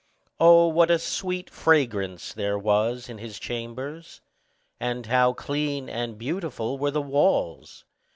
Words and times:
Oh, 0.39 0.67
what 0.67 0.89
sweet 0.99 1.47
fragrance 1.47 2.33
there 2.33 2.57
was 2.57 3.07
in 3.07 3.19
his 3.19 3.37
chambers! 3.37 4.19
and 4.79 5.05
how 5.05 5.33
clean 5.33 5.89
and 5.89 6.17
beautiful 6.17 6.79
were 6.79 6.89
the 6.89 7.03
walls! 7.03 7.85